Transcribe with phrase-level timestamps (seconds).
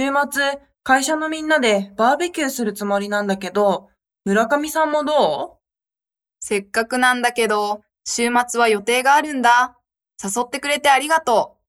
[0.00, 3.90] 週末、会社のみんなでバーベキューするつもりなんだけど、
[4.24, 5.56] 村上さんもどう？
[6.40, 9.76] せっかくなんだけど、週末は予定があるんだ。
[10.24, 11.59] 誘ってくれてありがとう